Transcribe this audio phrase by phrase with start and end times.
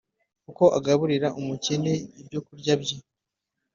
[0.45, 2.97] kuko agaburira umukene ibyokurya bye